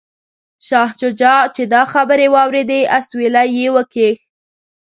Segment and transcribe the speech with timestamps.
[0.67, 4.17] شاه شجاع چې دا خبرې واوریدې اسویلی یې وکیښ.